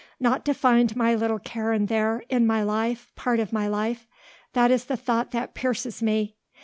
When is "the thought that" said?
4.85-5.53